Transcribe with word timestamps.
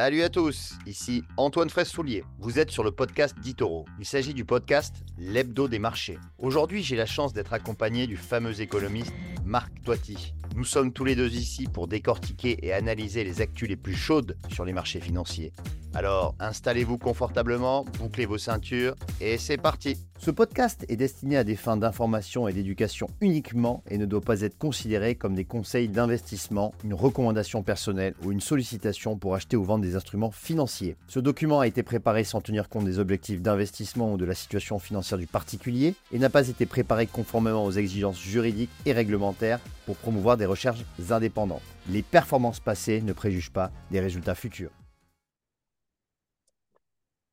Salut 0.00 0.22
à 0.22 0.28
tous, 0.28 0.74
ici 0.86 1.24
Antoine 1.36 1.70
Fraisse-Soulier. 1.70 2.22
Vous 2.38 2.60
êtes 2.60 2.70
sur 2.70 2.84
le 2.84 2.92
podcast 2.92 3.36
d'Itoro. 3.40 3.84
Il 3.98 4.04
s'agit 4.04 4.32
du 4.32 4.44
podcast 4.44 4.94
L'Hebdo 5.18 5.66
des 5.66 5.80
marchés. 5.80 6.20
Aujourd'hui, 6.38 6.84
j'ai 6.84 6.94
la 6.94 7.04
chance 7.04 7.32
d'être 7.32 7.52
accompagné 7.52 8.06
du 8.06 8.16
fameux 8.16 8.60
économiste 8.60 9.12
Marc 9.48 9.82
Toiti. 9.82 10.34
Nous 10.56 10.64
sommes 10.64 10.92
tous 10.92 11.04
les 11.04 11.16
deux 11.16 11.32
ici 11.32 11.66
pour 11.66 11.88
décortiquer 11.88 12.58
et 12.66 12.74
analyser 12.74 13.24
les 13.24 13.40
actus 13.40 13.66
les 13.66 13.76
plus 13.76 13.94
chaudes 13.94 14.36
sur 14.52 14.66
les 14.66 14.74
marchés 14.74 15.00
financiers. 15.00 15.52
Alors, 15.94 16.34
installez-vous 16.38 16.98
confortablement, 16.98 17.86
bouclez 17.98 18.26
vos 18.26 18.36
ceintures 18.36 18.94
et 19.20 19.38
c'est 19.38 19.56
parti. 19.56 19.96
Ce 20.18 20.32
podcast 20.32 20.84
est 20.88 20.96
destiné 20.96 21.36
à 21.36 21.44
des 21.44 21.54
fins 21.54 21.76
d'information 21.76 22.48
et 22.48 22.52
d'éducation 22.52 23.06
uniquement 23.20 23.84
et 23.88 23.98
ne 23.98 24.04
doit 24.04 24.20
pas 24.20 24.40
être 24.40 24.58
considéré 24.58 25.14
comme 25.14 25.36
des 25.36 25.44
conseils 25.44 25.88
d'investissement, 25.88 26.74
une 26.84 26.92
recommandation 26.92 27.62
personnelle 27.62 28.14
ou 28.24 28.32
une 28.32 28.40
sollicitation 28.40 29.16
pour 29.16 29.36
acheter 29.36 29.56
ou 29.56 29.62
vendre 29.62 29.84
des 29.84 29.94
instruments 29.94 30.32
financiers. 30.32 30.96
Ce 31.06 31.20
document 31.20 31.60
a 31.60 31.68
été 31.68 31.84
préparé 31.84 32.24
sans 32.24 32.40
tenir 32.40 32.68
compte 32.68 32.84
des 32.84 32.98
objectifs 32.98 33.40
d'investissement 33.40 34.12
ou 34.12 34.16
de 34.16 34.24
la 34.24 34.34
situation 34.34 34.80
financière 34.80 35.18
du 35.18 35.28
particulier 35.28 35.94
et 36.12 36.18
n'a 36.18 36.30
pas 36.30 36.48
été 36.48 36.66
préparé 36.66 37.06
conformément 37.06 37.64
aux 37.64 37.72
exigences 37.72 38.20
juridiques 38.20 38.70
et 38.86 38.92
réglementaires 38.92 39.37
pour 39.86 39.96
promouvoir 39.96 40.36
des 40.36 40.46
recherches 40.46 40.84
indépendantes. 41.10 41.62
Les 41.88 42.02
performances 42.02 42.60
passées 42.60 43.00
ne 43.02 43.12
préjugent 43.12 43.52
pas 43.52 43.70
des 43.90 44.00
résultats 44.00 44.34
futurs. 44.34 44.70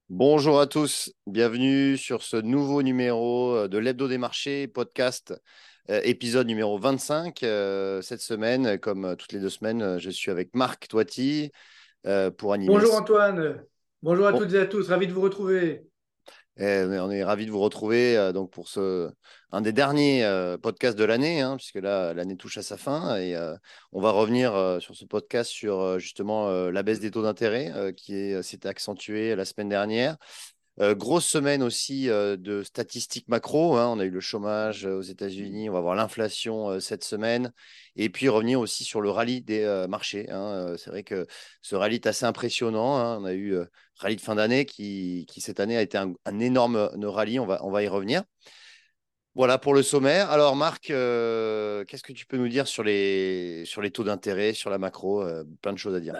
Bonjour 0.09 0.59
à 0.59 0.67
tous, 0.67 1.11
bienvenue 1.25 1.97
sur 1.97 2.21
ce 2.21 2.37
nouveau 2.37 2.83
numéro 2.83 3.55
euh, 3.55 3.67
de 3.67 3.79
l'Hebdo 3.79 4.07
des 4.07 4.19
marchés, 4.19 4.67
podcast, 4.67 5.33
euh, 5.89 5.99
épisode 6.03 6.45
numéro 6.45 6.77
25. 6.77 7.41
Euh, 7.41 8.03
cette 8.03 8.21
semaine, 8.21 8.77
comme 8.77 9.15
toutes 9.17 9.31
les 9.31 9.39
deux 9.39 9.49
semaines, 9.49 9.97
je 9.97 10.11
suis 10.11 10.29
avec 10.29 10.53
Marc 10.53 10.87
Toiti 10.87 11.51
pour 12.37 12.53
animer. 12.53 12.71
Bonjour 12.71 12.93
Antoine, 12.93 13.63
bonjour 14.03 14.27
à 14.27 14.33
toutes 14.33 14.53
et 14.53 14.59
à 14.59 14.67
tous, 14.67 14.89
ravi 14.89 15.07
de 15.07 15.11
vous 15.11 15.21
retrouver. 15.21 15.87
On 16.57 17.11
est 17.11 17.23
ravi 17.23 17.45
de 17.45 17.51
vous 17.51 17.59
retrouver 17.59 18.15
euh, 18.17 18.31
donc 18.31 18.49
pour 18.49 18.69
ce 18.69 19.11
un 19.51 19.61
des 19.61 19.73
derniers 19.73 20.23
euh, 20.23 20.57
podcasts 20.57 20.97
de 20.97 21.03
l'année, 21.03 21.41
hein, 21.41 21.57
puisque 21.57 21.75
là 21.75 22.13
l'année 22.13 22.37
touche 22.37 22.57
à 22.57 22.61
sa 22.61 22.77
fin 22.77 23.17
et 23.17 23.35
euh, 23.35 23.55
on 23.91 24.01
va 24.01 24.11
revenir 24.11 24.77
sur 24.79 24.95
ce 24.95 25.05
podcast 25.05 25.49
sur 25.51 25.99
justement 25.99 26.49
la 26.69 26.83
baisse 26.83 26.99
des 26.99 27.11
taux 27.11 27.23
d'intérêt 27.23 27.93
qui 27.95 28.33
s'est 28.41 28.67
accentuée 28.67 29.35
la 29.35 29.45
semaine 29.45 29.69
dernière. 29.69 30.17
Grosse 30.79 31.25
semaine 31.25 31.63
aussi 31.63 32.07
de 32.07 32.63
statistiques 32.63 33.27
macro. 33.27 33.77
Hein. 33.77 33.87
On 33.95 33.99
a 33.99 34.05
eu 34.05 34.09
le 34.09 34.19
chômage 34.19 34.85
aux 34.85 35.01
États-Unis, 35.01 35.69
on 35.69 35.73
va 35.73 35.81
voir 35.81 35.95
l'inflation 35.95 36.79
cette 36.79 37.03
semaine. 37.03 37.51
Et 37.95 38.09
puis 38.09 38.27
revenir 38.27 38.59
aussi 38.59 38.83
sur 38.83 39.01
le 39.01 39.09
rallye 39.09 39.41
des 39.41 39.85
marchés. 39.89 40.29
Hein. 40.29 40.75
C'est 40.77 40.89
vrai 40.89 41.03
que 41.03 41.27
ce 41.61 41.75
rallye 41.75 41.95
est 41.95 42.07
assez 42.07 42.25
impressionnant. 42.25 43.19
On 43.21 43.25
a 43.25 43.33
eu 43.33 43.57
rallye 43.97 44.17
de 44.17 44.21
fin 44.21 44.35
d'année 44.35 44.65
qui, 44.65 45.25
qui, 45.29 45.41
cette 45.41 45.59
année 45.59 45.77
a 45.77 45.81
été 45.81 45.97
un, 45.97 46.39
énorme 46.39 46.89
rallye. 47.03 47.39
On 47.39 47.45
va, 47.45 47.63
on 47.63 47.71
va 47.71 47.83
y 47.83 47.87
revenir. 47.87 48.23
Voilà 49.35 49.57
pour 49.57 49.73
le 49.73 49.83
sommaire. 49.83 50.31
Alors 50.31 50.55
Marc, 50.55 50.89
euh, 50.89 51.83
qu'est-ce 51.83 52.03
que 52.03 52.13
tu 52.13 52.25
peux 52.25 52.37
nous 52.37 52.47
dire 52.47 52.67
sur 52.67 52.83
les, 52.83 53.65
sur 53.65 53.81
les 53.81 53.91
taux 53.91 54.05
d'intérêt, 54.05 54.53
sur 54.53 54.69
la 54.69 54.77
macro 54.77 55.23
euh, 55.23 55.43
Plein 55.61 55.73
de 55.73 55.77
choses 55.77 55.93
à 55.93 55.99
dire. 55.99 56.15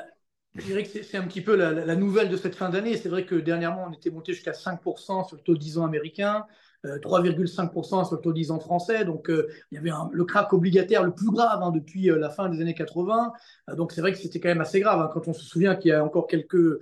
Je 0.56 0.64
dirais 0.66 0.84
que 0.84 1.03
c'est 1.03 1.17
un 1.17 1.28
petit 1.28 1.42
peu 1.42 1.56
la, 1.56 1.95
nouvelle 1.95 2.30
de 2.30 2.38
cette 2.38 2.56
fin 2.56 2.70
d'année. 2.70 2.95
C'est 2.95 3.09
vrai 3.09 3.25
que 3.25 3.36
dernièrement, 3.36 3.88
on 3.89 3.94
était 3.94 4.09
monté 4.09 4.34
jusqu'à 4.34 4.53
5% 4.53 5.28
sur 5.28 5.36
le 5.36 5.42
taux 5.42 5.53
de 5.53 5.59
10 5.59 5.80
ans 5.80 5.86
américain. 5.86 6.45
3,5% 6.86 8.02
euh, 8.02 8.03
sur 8.06 8.16
le 8.16 8.22
taux 8.22 8.31
10 8.31 8.52
ans 8.52 8.59
français. 8.59 9.03
Donc, 9.06 9.30
euh, 9.30 9.50
il 9.72 9.75
y 9.75 9.78
avait 9.78 9.92
le 10.12 10.23
crack 10.23 10.53
obligataire 10.53 11.03
le 11.03 11.14
plus 11.14 11.30
grave 11.30 11.62
hein, 11.62 11.72
depuis 11.72 12.09
euh, 12.09 12.17
la 12.17 12.30
fin 12.30 12.47
des 12.47 12.62
années 12.62 12.73
80. 12.73 13.34
donc, 13.75 13.92
c'est 13.92 14.02
vrai 14.02 14.14
que 14.14 14.17
c'était 14.17 14.39
quand 14.39 14.50
même 14.50 14.62
assez 14.62 14.80
grave. 14.80 15.02
Hein, 15.02 15.09
quand 15.12 15.28
on 15.28 15.34
se 15.34 15.44
souvient 15.44 15.75
qu'il 15.75 15.89
y 15.89 15.94
a 15.94 16.03
encore 16.06 16.28
quelques, 16.28 16.80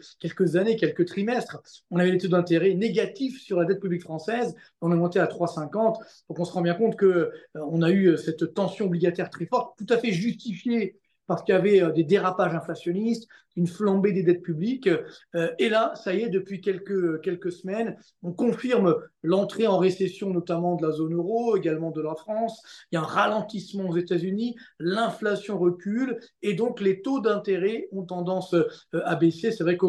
années, 0.55 0.75
quelques 0.75 1.05
trimestres, 1.05 1.61
on 1.89 1.97
avait 1.97 2.11
les 2.11 2.17
taux 2.17 2.27
d'intérêt 2.27 2.73
négatifs 2.73 3.41
sur 3.41 3.57
la 3.59 3.65
dette 3.65 3.79
publique 3.79 4.03
française. 4.03 4.55
On 4.81 4.91
est 4.91 4.95
monté 4.95 5.19
à 5.19 5.25
3,50. 5.25 5.71
Donc, 5.71 6.39
on 6.39 6.45
se 6.45 6.51
rend 6.51 6.61
bien 6.61 6.75
compte 6.75 6.99
qu'on 6.99 7.81
a 7.81 7.91
eu 7.91 8.17
cette 8.17 8.53
tension 8.53 8.85
obligataire 8.85 9.29
très 9.29 9.45
forte, 9.45 9.77
tout 9.77 9.91
à 9.91 9.97
fait 9.97 10.11
justifiée 10.11 10.99
parce 11.27 11.43
qu'il 11.43 11.53
y 11.53 11.57
avait 11.57 11.91
des 11.93 12.03
dérapages 12.03 12.53
inflationnistes, 12.53 13.27
une 13.55 13.67
flambée 13.67 14.11
des 14.11 14.23
dettes 14.23 14.41
publiques. 14.41 14.89
Euh, 15.35 15.49
et 15.59 15.69
là, 15.69 15.93
ça 15.95 16.13
y 16.13 16.21
est, 16.21 16.29
depuis 16.29 16.61
quelques, 16.61 17.21
quelques 17.21 17.51
semaines, 17.51 17.97
on 18.21 18.31
confirme 18.33 18.95
l'entrée 19.21 19.67
en 19.67 19.77
récession, 19.77 20.29
notamment 20.31 20.75
de 20.75 20.85
la 20.85 20.91
zone 20.91 21.13
euro, 21.13 21.55
également 21.55 21.91
de 21.91 22.01
la 22.01 22.15
France. 22.15 22.61
Il 22.91 22.95
y 22.95 22.97
a 22.97 23.01
un 23.01 23.05
ralentissement 23.05 23.89
aux 23.89 23.97
États-Unis, 23.97 24.55
l'inflation 24.79 25.57
recule 25.57 26.19
et 26.41 26.53
donc 26.53 26.81
les 26.81 27.01
taux 27.01 27.19
d'intérêt 27.19 27.87
ont 27.91 28.03
tendance 28.03 28.53
euh, 28.53 28.67
à 29.05 29.15
baisser. 29.15 29.51
C'est 29.51 29.63
vrai 29.63 29.77
que 29.77 29.85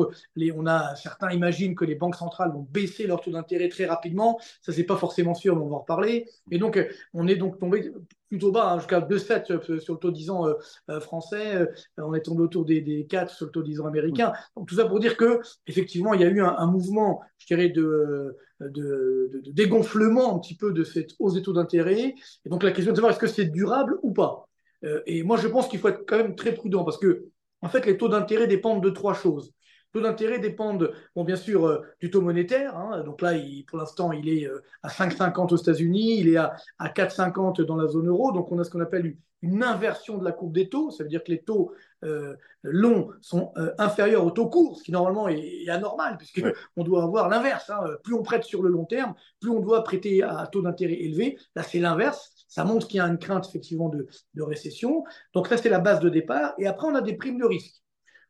a, 0.67 0.97
certains 0.97 1.31
imaginent 1.31 1.75
que 1.75 1.85
les 1.85 1.95
banques 1.95 2.17
centrales 2.17 2.53
vont 2.53 2.67
baisser 2.71 3.07
leurs 3.07 3.21
taux 3.21 3.31
d'intérêt 3.31 3.69
très 3.69 3.87
rapidement. 3.87 4.39
Ça, 4.63 4.73
c'est 4.73 4.85
pas 4.85 4.97
forcément 4.97 5.35
sûr, 5.35 5.57
mais 5.57 5.63
on 5.63 5.69
va 5.69 5.77
en 5.77 5.81
reparler. 5.81 6.27
Et 6.51 6.59
donc, 6.59 6.79
on 7.13 7.27
est 7.27 7.37
donc 7.37 7.59
tombé 7.59 7.93
plutôt 8.35 8.53
bas, 8.53 8.73
hein, 8.73 8.79
jusqu'à 8.79 9.01
2,7 9.01 9.81
sur 9.81 9.95
le 9.95 9.99
taux 9.99 10.11
10 10.11 10.31
ans 10.31 10.47
euh, 10.47 11.01
français. 11.01 11.69
on 11.99 12.15
est 12.15 12.23
tombé 12.23 12.43
autour 12.43 12.65
des, 12.65 12.81
des 12.81 13.07
4 13.07 13.31
sur 13.31 13.47
le 13.47 13.53
taux 13.53 13.63
10 13.63 13.81
ans 13.81 13.87
américain. 13.87 14.33
Donc, 14.57 14.69
tout 14.69 14.75
ça 14.75 14.85
pour 14.85 15.01
dire 15.01 15.17
que 15.17 15.41
effectivement, 15.67 16.15
il 16.15 16.21
y 16.21 16.25
a 16.25 16.29
eu 16.29 16.41
un, 16.41 16.67
mouvement, 16.67 17.21
je 17.39 17.47
dirais, 17.47 17.69
de, 17.69 18.37
de, 18.61 19.43
dégonflement 19.47 20.37
un 20.37 20.39
petit 20.39 20.57
peu 20.57 20.73
de 20.73 20.85
cette 20.85 21.11
hausse 21.19 21.35
des 21.35 21.43
taux 21.43 21.53
d'intérêt. 21.53 22.15
Et 22.45 22.49
donc, 22.49 22.63
la 22.63 22.73
question 22.73 22.93
de 22.93 22.97
savoir 22.97 23.13
est-ce 23.13 23.21
que 23.21 23.27
c'est 23.27 23.47
durable 23.47 23.99
ou 24.03 24.13
pas. 24.13 24.49
Euh, 24.85 25.01
et 25.07 25.23
moi, 25.23 25.37
je 25.37 25.49
pense 25.49 25.69
qu'il 25.69 25.79
faut 25.79 25.89
être 25.89 26.05
quand 26.07 26.17
même 26.17 26.35
très 26.35 26.53
prudent 26.53 26.85
parce 26.85 26.99
que, 26.99 27.27
en 27.63 27.69
fait, 27.69 27.87
les 27.87 27.97
taux 27.97 28.09
d'intérêt 28.09 28.47
dépendent 28.47 28.83
de 28.83 28.91
trois 28.91 29.15
choses 29.15 29.53
taux 29.95 30.01
d'intérêt 30.01 30.41
dépendent, 30.41 30.93
bon, 31.15 31.23
bien 31.23 31.37
sûr, 31.37 31.67
euh, 31.67 31.83
du 32.01 32.11
taux 32.11 32.21
monétaire. 32.21 32.77
Hein. 32.77 33.05
donc 33.05 33.23
là, 33.23 33.33
pour 33.69 33.79
l'instant, 33.79 34.11
il 34.11 34.29
est 34.29 34.47
euh, 34.47 34.61
à 34.83 34.89
5,50 34.89 35.55
aux 35.55 35.57
États-Unis, 35.57 36.19
il 36.19 36.29
est 36.29 36.37
à, 36.37 36.57
à 36.79 36.89
4,50 36.89 37.63
dans 37.63 37.77
la 37.77 37.87
zone 37.87 38.09
euro. 38.09 38.33
Donc 38.33 38.51
on 38.51 38.59
a 38.59 38.65
ce 38.65 38.71
qu'on 38.71 38.81
appelle 38.81 39.17
une, 39.43 39.63
inversion 39.63 40.19
de 40.19 40.25
la 40.25 40.33
courbe 40.33 40.53
des 40.53 40.69
taux. 40.69 40.91
Ça 40.91 41.05
veut 41.05 41.11
dire 41.11 41.23
que 41.23 41.31
les 41.31 41.43
taux 41.43 41.73
euh, 42.03 42.35
longs 42.63 43.11
sont 43.21 43.53
inférieurs 43.79 44.25
aux 44.25 44.31
taux 44.31 44.49
courts, 44.49 44.79
ce 44.79 44.83
qui 44.83 44.91
normalement 44.91 45.29
est, 45.29 45.69
anormal, 45.69 46.17
puisqu'on 46.17 46.51
on 46.77 46.83
doit 46.83 47.05
avoir 47.05 47.29
l'inverse. 47.29 47.69
Hein. 47.69 47.85
Plus 48.03 48.15
on 48.15 48.23
prête 48.23 48.45
sur 48.45 48.63
le 48.63 48.71
long 48.71 48.87
terme, 48.87 49.15
plus 49.41 49.51
on 49.51 49.61
doit 49.61 49.85
prêter 49.85 50.23
à 50.23 50.49
taux 50.51 50.63
d'intérêt 50.63 50.95
élevé. 50.95 51.39
Là, 51.55 51.63
c'est 51.63 51.79
l'inverse. 51.79 52.33
Ça 52.49 52.65
montre 52.65 52.89
qu'il 52.89 52.97
y 52.97 53.01
a 53.01 53.07
une 53.07 53.19
crainte 53.19 53.47
effectivement 53.47 53.91
de, 53.91 54.09
de 54.33 54.43
récession. 54.43 55.05
Donc 55.35 55.51
là, 55.51 55.59
c'est 55.59 55.69
la 55.69 55.79
base 55.79 56.01
de 56.01 56.09
départ. 56.09 56.55
Et 56.59 56.67
après, 56.67 56.89
on 56.89 56.95
a 56.95 57.03
des 57.03 57.15
primes 57.15 57.39
de 57.39 57.45
risque. 57.45 57.84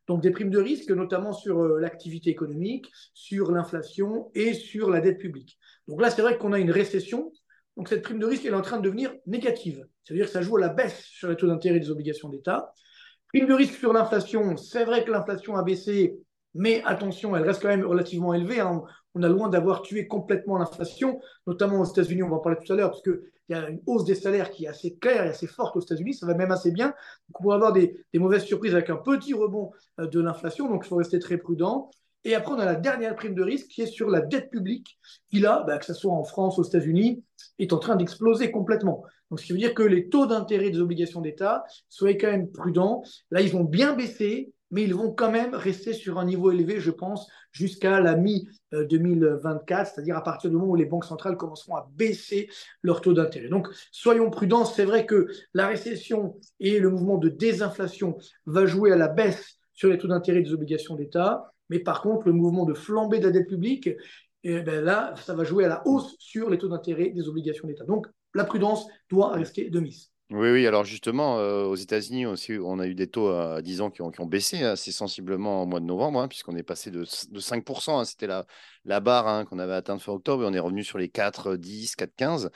Donc 0.07 0.21
des 0.21 0.31
primes 0.31 0.49
de 0.49 0.59
risque, 0.59 0.91
notamment 0.91 1.33
sur 1.33 1.59
euh, 1.59 1.79
l'activité 1.79 2.29
économique, 2.29 2.91
sur 3.13 3.51
l'inflation 3.51 4.29
et 4.35 4.53
sur 4.53 4.89
la 4.89 5.01
dette 5.01 5.17
publique. 5.17 5.57
Donc 5.87 6.01
là, 6.01 6.09
c'est 6.09 6.21
vrai 6.21 6.37
qu'on 6.37 6.53
a 6.53 6.59
une 6.59 6.71
récession. 6.71 7.31
Donc 7.77 7.89
cette 7.89 8.03
prime 8.03 8.19
de 8.19 8.25
risque, 8.25 8.45
elle 8.45 8.53
est 8.53 8.57
en 8.57 8.61
train 8.61 8.77
de 8.77 8.83
devenir 8.83 9.13
négative. 9.25 9.85
C'est-à-dire 10.03 10.27
que 10.27 10.31
ça 10.31 10.41
joue 10.41 10.57
à 10.57 10.61
la 10.61 10.69
baisse 10.69 11.03
sur 11.03 11.29
les 11.29 11.35
taux 11.35 11.47
d'intérêt 11.47 11.79
des 11.79 11.89
obligations 11.89 12.29
d'État. 12.29 12.71
Prime 13.33 13.47
de 13.47 13.53
risque 13.53 13.75
sur 13.75 13.91
l'inflation, 13.91 14.55
c'est 14.55 14.85
vrai 14.85 15.03
que 15.03 15.11
l'inflation 15.11 15.55
a 15.55 15.63
baissé, 15.63 16.17
mais 16.53 16.81
attention, 16.85 17.35
elle 17.35 17.43
reste 17.43 17.61
quand 17.61 17.67
même 17.67 17.85
relativement 17.85 18.33
élevée. 18.33 18.61
Hein. 18.61 18.83
On 19.13 19.23
a 19.23 19.27
loin 19.27 19.49
d'avoir 19.49 19.81
tué 19.81 20.07
complètement 20.07 20.57
l'inflation, 20.57 21.19
notamment 21.47 21.81
aux 21.81 21.85
États-Unis, 21.85 22.23
on 22.23 22.29
va 22.29 22.35
en 22.35 22.39
parler 22.39 22.59
tout 22.63 22.71
à 22.71 22.75
l'heure, 22.75 22.91
parce 22.91 23.01
que 23.01 23.23
il 23.49 23.55
y 23.55 23.59
a 23.59 23.69
une 23.69 23.81
hausse 23.85 24.05
des 24.05 24.15
salaires 24.15 24.49
qui 24.49 24.65
est 24.65 24.67
assez 24.67 24.95
claire 24.95 25.25
et 25.25 25.29
assez 25.29 25.47
forte 25.47 25.75
aux 25.75 25.81
États-Unis, 25.81 26.13
ça 26.13 26.25
va 26.25 26.33
même 26.33 26.51
assez 26.51 26.71
bien. 26.71 26.87
Donc 26.87 27.39
on 27.39 27.43
pourrait 27.43 27.55
avoir 27.55 27.73
des, 27.73 27.95
mauvaises 28.15 28.43
surprises 28.43 28.73
avec 28.73 28.89
un 28.89 28.97
petit 28.97 29.33
rebond 29.33 29.71
euh, 29.99 30.07
de 30.07 30.19
l'inflation, 30.19 30.69
donc 30.69 30.83
il 30.85 30.87
faut 30.87 30.95
rester 30.95 31.19
très 31.19 31.37
prudent. 31.37 31.89
Et 32.23 32.33
après, 32.33 32.53
on 32.53 32.59
a 32.59 32.65
la 32.65 32.75
dernière 32.75 33.15
prime 33.15 33.35
de 33.35 33.43
risque 33.43 33.67
qui 33.67 33.83
est 33.83 33.85
sur 33.85 34.09
la 34.09 34.19
dette 34.19 34.49
publique, 34.49 34.97
qui 35.29 35.39
là, 35.39 35.63
bah, 35.67 35.77
que 35.77 35.85
ce 35.85 35.93
soit 35.93 36.11
en 36.11 36.23
France, 36.23 36.57
aux 36.57 36.63
États-Unis, 36.63 37.23
est 37.59 37.71
en 37.71 37.77
train 37.77 37.95
d'exploser 37.95 38.49
complètement. 38.49 39.03
Donc, 39.29 39.39
ce 39.39 39.45
qui 39.45 39.51
veut 39.51 39.59
dire 39.59 39.75
que 39.75 39.83
les 39.83 40.09
taux 40.09 40.25
d'intérêt 40.25 40.71
des 40.71 40.79
obligations 40.79 41.21
d'État, 41.21 41.63
soyez 41.87 42.17
quand 42.17 42.31
même 42.31 42.51
prudents. 42.51 43.03
Là, 43.29 43.41
ils 43.41 43.51
vont 43.51 43.63
bien 43.63 43.93
baisser, 43.93 44.51
mais 44.71 44.83
ils 44.83 44.93
vont 44.93 45.11
quand 45.11 45.31
même 45.31 45.53
rester 45.53 45.93
sur 45.93 46.19
un 46.19 46.25
niveau 46.25 46.51
élevé, 46.51 46.79
je 46.79 46.91
pense, 46.91 47.27
jusqu'à 47.51 47.99
la 47.99 48.15
mi-2024, 48.15 49.93
c'est-à-dire 49.93 50.17
à 50.17 50.23
partir 50.23 50.49
du 50.49 50.55
moment 50.55 50.71
où 50.71 50.75
les 50.75 50.85
banques 50.85 51.05
centrales 51.05 51.37
commenceront 51.37 51.75
à 51.75 51.87
baisser 51.93 52.49
leur 52.81 53.01
taux 53.01 53.13
d'intérêt. 53.13 53.47
Donc, 53.47 53.67
soyons 53.91 54.29
prudents. 54.29 54.65
C'est 54.65 54.85
vrai 54.85 55.05
que 55.05 55.27
la 55.53 55.67
récession 55.67 56.37
et 56.59 56.79
le 56.79 56.89
mouvement 56.89 57.17
de 57.17 57.29
désinflation 57.29 58.17
va 58.45 58.65
jouer 58.65 58.91
à 58.91 58.97
la 58.97 59.07
baisse 59.07 59.57
sur 59.73 59.89
les 59.89 59.97
taux 59.97 60.07
d'intérêt 60.07 60.41
des 60.41 60.53
obligations 60.53 60.95
d'État, 60.95 61.51
mais 61.69 61.79
par 61.79 62.01
contre, 62.01 62.27
le 62.27 62.33
mouvement 62.33 62.65
de 62.65 62.73
flambée 62.73 63.19
de 63.19 63.25
la 63.25 63.31
dette 63.31 63.47
publique, 63.47 63.89
eh 64.43 64.61
ben 64.61 64.83
là, 64.83 65.13
ça 65.17 65.33
va 65.33 65.43
jouer 65.43 65.65
à 65.65 65.67
la 65.67 65.87
hausse 65.87 66.15
sur 66.19 66.49
les 66.49 66.57
taux 66.57 66.69
d'intérêt 66.69 67.09
des 67.09 67.27
obligations 67.27 67.67
d'État. 67.67 67.83
Donc, 67.83 68.07
la 68.33 68.45
prudence 68.45 68.87
doit 69.09 69.31
rester 69.31 69.69
de 69.69 69.79
mise. 69.79 70.11
Oui, 70.31 70.49
oui, 70.49 70.65
alors 70.65 70.85
justement, 70.85 71.37
euh, 71.37 71.65
aux 71.65 71.75
États-Unis 71.75 72.25
aussi, 72.25 72.53
on 72.59 72.79
a 72.79 72.87
eu 72.87 72.95
des 72.95 73.05
taux 73.05 73.29
à 73.29 73.61
10 73.61 73.81
ans 73.81 73.91
qui 73.91 74.01
ont, 74.01 74.09
qui 74.09 74.21
ont 74.21 74.25
baissé 74.25 74.63
assez 74.63 74.91
sensiblement 74.91 75.61
au 75.61 75.67
mois 75.67 75.79
de 75.79 75.85
novembre, 75.85 76.19
hein, 76.19 76.27
puisqu'on 76.27 76.55
est 76.55 76.63
passé 76.63 76.89
de, 76.89 77.01
de 77.01 77.39
5%, 77.39 77.99
hein, 77.99 78.05
c'était 78.05 78.25
la, 78.25 78.47
la 78.85 78.99
barre 79.01 79.27
hein, 79.27 79.45
qu'on 79.45 79.59
avait 79.59 79.75
atteinte 79.75 80.01
fin 80.01 80.13
octobre, 80.13 80.41
et 80.41 80.47
on 80.47 80.53
est 80.53 80.59
revenu 80.59 80.83
sur 80.83 80.97
les 80.97 81.09
4, 81.09 81.57
10, 81.57 81.95
4, 81.95 82.15
15. 82.15 82.49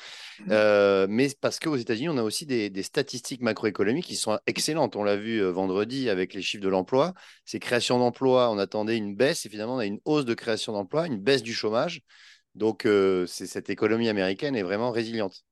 mais 0.47 1.29
parce 1.39 1.59
qu'aux 1.59 1.75
États-Unis, 1.75 2.09
on 2.09 2.17
a 2.17 2.23
aussi 2.23 2.47
des, 2.47 2.71
des, 2.71 2.81
statistiques 2.81 3.41
macroéconomiques 3.41 4.07
qui 4.07 4.15
sont 4.15 4.39
excellentes. 4.47 4.95
On 4.95 5.03
l'a 5.03 5.15
vu 5.15 5.39
vendredi 5.43 6.09
avec 6.09 6.33
les 6.33 6.41
chiffres 6.41 6.63
de 6.63 6.69
l'emploi. 6.69 7.13
Ces 7.45 7.59
créations 7.59 7.99
d'emplois, 7.99 8.49
on 8.49 8.57
attendait 8.57 8.97
une 8.97 9.15
baisse, 9.15 9.45
et 9.45 9.49
finalement, 9.49 9.75
on 9.75 9.79
a 9.79 9.85
une 9.85 9.99
hausse 10.05 10.25
de 10.25 10.33
création 10.33 10.73
d'emplois, 10.73 11.05
une 11.05 11.19
baisse 11.19 11.43
du 11.43 11.53
chômage. 11.53 12.01
Donc, 12.55 12.85
euh, 12.87 13.27
cette 13.27 13.69
économie 13.69 14.09
américaine 14.09 14.55
est 14.55 14.63
vraiment 14.63 14.89
résiliente. 14.89 15.43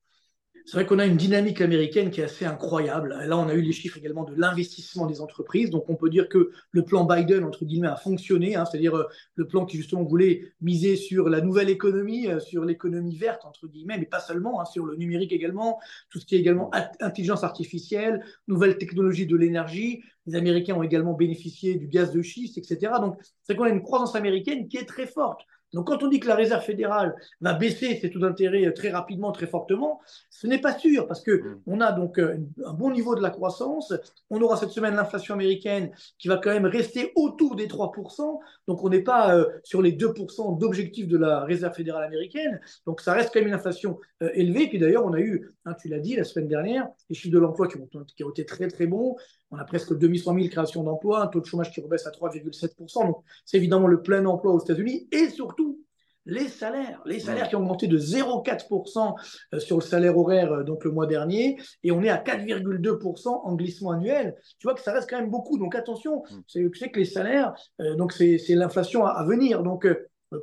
C'est 0.68 0.76
vrai 0.76 0.86
qu'on 0.86 1.00
a 1.00 1.06
une 1.06 1.16
dynamique 1.16 1.62
américaine 1.62 2.12
qui 2.12 2.20
est 2.20 2.26
assez 2.26 2.44
incroyable. 2.44 3.18
Là, 3.26 3.38
on 3.38 3.48
a 3.48 3.54
eu 3.54 3.62
les 3.62 3.72
chiffres 3.72 3.98
également 3.98 4.26
de 4.26 4.36
l'investissement 4.36 5.06
des 5.06 5.22
entreprises. 5.22 5.70
Donc, 5.70 5.90
on 5.90 5.96
peut 5.96 6.10
dire 6.10 6.28
que 6.28 6.52
le 6.72 6.84
plan 6.84 7.06
Biden, 7.06 7.46
entre 7.46 7.64
guillemets, 7.64 7.88
a 7.88 7.96
fonctionné. 7.96 8.58
Hein. 8.58 8.66
C'est-à-dire 8.66 8.98
euh, 8.98 9.06
le 9.36 9.48
plan 9.48 9.66
qui, 9.66 9.78
justement, 9.78 10.04
voulait 10.04 10.52
miser 10.60 10.98
sur 10.98 11.30
la 11.30 11.40
nouvelle 11.40 11.70
économie, 11.70 12.28
euh, 12.28 12.42
sur 12.42 12.66
l'économie 12.66 13.16
verte, 13.16 13.46
entre 13.46 13.66
guillemets, 13.68 13.98
mais 13.98 14.08
pas 14.08 14.20
seulement, 14.20 14.60
hein, 14.60 14.66
sur 14.66 14.86
le 14.86 14.98
numérique 14.98 15.32
également, 15.32 15.80
tout 16.10 16.20
ce 16.20 16.26
qui 16.26 16.36
est 16.36 16.40
également 16.40 16.70
intelligence 17.00 17.46
artificielle, 17.46 18.26
nouvelles 18.50 18.78
technologies 18.78 19.26
de 19.26 19.38
l'énergie. 19.38 20.04
Les 20.26 20.36
Américains 20.36 20.76
ont 20.76 20.84
également 20.84 21.14
bénéficié 21.14 21.76
du 21.76 21.88
gaz 21.88 22.12
de 22.12 22.22
schiste, 22.22 22.58
etc. 22.58 22.92
Donc, 23.00 23.18
c'est 23.44 23.56
qu'on 23.56 23.64
a 23.64 23.70
une 23.70 23.84
croissance 23.84 24.16
américaine 24.16 24.68
qui 24.68 24.76
est 24.76 24.86
très 24.86 25.08
forte. 25.08 25.46
Donc 25.74 25.88
quand 25.88 26.04
on 26.04 26.08
dit 26.08 26.20
que 26.20 26.28
la 26.28 26.36
Réserve 26.36 26.64
fédérale 26.64 27.16
va 27.42 27.54
baisser 27.54 27.98
ses 28.00 28.10
taux 28.10 28.20
d'intérêt 28.20 28.72
très 28.74 28.90
rapidement, 28.90 29.32
très 29.32 29.48
fortement, 29.48 30.00
ce 30.30 30.48
n'est 30.48 30.62
pas 30.62 30.78
sûr 30.78 31.08
parce 31.08 31.22
que 31.22 31.58
mm. 31.66 31.82
a 31.82 31.92
donc 31.92 32.20
euh, 32.20 32.38
un 32.66 32.74
bon 32.74 32.92
niveau 32.92 33.16
de 33.16 33.22
la 33.22 33.30
croissance. 33.30 33.94
On 34.30 34.42
aura 34.42 34.58
cette 34.58 34.72
semaine 34.72 34.96
l'inflation 34.96 35.34
américaine 35.34 35.92
qui 36.20 36.28
va 36.28 36.38
quand 36.38 36.52
même 36.52 36.66
rester 36.66 37.12
autour 37.16 37.56
des 37.56 37.68
3%. 37.68 38.40
Donc 38.68 38.84
on 38.84 38.90
n'est 38.90 39.02
pas 39.02 39.36
euh, 39.36 39.46
sur 39.64 39.82
les 39.82 39.92
2% 39.92 40.58
d'objectif 40.58 41.08
de 41.08 41.18
la 41.18 41.44
Réserve 41.44 41.74
fédérale 41.74 42.06
américaine. 42.06 42.60
Donc 42.86 43.02
ça 43.02 43.14
reste 43.14 43.34
quand 43.34 43.40
même 43.40 43.50
une 43.50 43.56
inflation 43.56 44.00
euh, 44.24 44.30
élevée. 44.34 44.68
Puis 44.68 44.80
d'ailleurs, 44.80 45.06
on 45.06 45.14
a 45.14 45.20
eu, 45.20 45.52
hein, 45.66 45.74
tu 45.80 45.90
l'as 45.90 46.00
dit 46.00 46.16
la 46.16 46.24
semaine 46.24 46.48
dernière, 46.48 46.88
les 47.10 47.16
chiffres 47.16 47.34
de 47.34 47.40
l'emploi 47.40 47.68
qui, 47.68 47.78
qui 48.16 48.24
ont 48.24 48.30
été 48.30 48.46
très 48.46 48.68
très 48.68 48.88
bons. 48.88 49.16
On 49.52 49.58
a 49.58 49.64
presque 49.64 49.98
2100 49.98 50.36
000 50.36 50.48
créations 50.50 50.84
d'emplois, 50.84 51.22
un 51.22 51.28
taux 51.28 51.40
de 51.40 51.46
chômage 51.46 51.72
qui 51.72 51.82
rebaisse 51.82 52.06
à 52.06 52.12
3,7%. 52.12 53.06
Donc, 53.06 53.24
c'est 53.46 53.58
évidemment 53.58 53.88
le 53.88 54.02
plein 54.02 54.26
emploi 54.26 54.54
aux 54.54 54.60
États-Unis 54.60 55.08
et 55.12 55.30
surtout 55.30 55.82
les 56.28 56.50
salaires. 56.50 57.02
Les 57.06 57.20
salaires 57.20 57.48
qui 57.48 57.56
ont 57.56 57.60
augmenté 57.60 57.88
de 57.88 57.98
0,4% 57.98 59.16
euh, 59.54 59.60
sur 59.60 59.78
le 59.78 59.82
salaire 59.82 60.18
horaire 60.18 60.52
euh, 60.52 60.64
donc 60.64 60.84
le 60.84 60.92
mois 60.92 61.08
dernier 61.08 61.58
et 61.84 61.92
on 61.92 62.04
est 62.04 62.10
à 62.10 62.18
4,2% 62.18 63.30
en 63.30 63.56
glissement 63.56 63.92
annuel. 63.92 64.36
Tu 64.60 64.68
vois 64.68 64.76
que 64.76 64.82
ça 64.82 64.92
reste 64.92 65.10
quand 65.10 65.20
même 65.20 65.30
beaucoup. 65.30 65.58
Donc, 65.58 65.74
attention, 65.74 66.24
mm. 66.30 66.42
c'est 66.48 66.92
que 66.92 67.00
les 67.00 67.06
salaires, 67.06 67.54
euh, 67.80 67.96
donc 67.96 68.12
c'est 68.12 68.38
l'inflation 68.50 69.06
à, 69.06 69.24
venir. 69.24 69.64
Donc, 69.64 69.88